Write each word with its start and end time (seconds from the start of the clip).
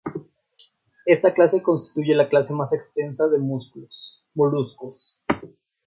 Esta 1.05 1.31
clase 1.31 1.61
constituye 1.61 2.15
la 2.15 2.27
clase 2.27 2.55
más 2.55 2.73
extensa 2.73 3.27
de 3.27 3.37
moluscos. 3.37 4.25